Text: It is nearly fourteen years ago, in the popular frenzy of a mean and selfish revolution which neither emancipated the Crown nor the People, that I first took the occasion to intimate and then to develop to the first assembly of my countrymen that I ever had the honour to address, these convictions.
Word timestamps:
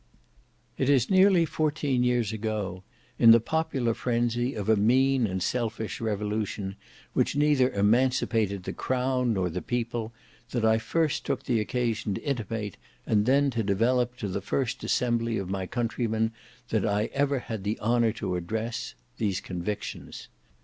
It 0.79 0.89
is 0.89 1.11
nearly 1.11 1.45
fourteen 1.45 2.03
years 2.03 2.33
ago, 2.33 2.83
in 3.19 3.29
the 3.29 3.39
popular 3.39 3.93
frenzy 3.93 4.55
of 4.55 4.67
a 4.67 4.75
mean 4.75 5.27
and 5.27 5.43
selfish 5.43 6.01
revolution 6.01 6.75
which 7.13 7.35
neither 7.35 7.69
emancipated 7.69 8.63
the 8.63 8.73
Crown 8.73 9.31
nor 9.33 9.47
the 9.51 9.61
People, 9.61 10.11
that 10.49 10.65
I 10.65 10.79
first 10.79 11.23
took 11.23 11.43
the 11.43 11.59
occasion 11.59 12.15
to 12.15 12.23
intimate 12.23 12.77
and 13.05 13.27
then 13.27 13.51
to 13.51 13.61
develop 13.61 14.15
to 14.17 14.27
the 14.27 14.41
first 14.41 14.83
assembly 14.83 15.37
of 15.37 15.51
my 15.51 15.67
countrymen 15.67 16.31
that 16.69 16.83
I 16.83 17.11
ever 17.13 17.37
had 17.37 17.63
the 17.63 17.79
honour 17.79 18.11
to 18.13 18.35
address, 18.37 18.95
these 19.19 19.39
convictions. 19.39 20.29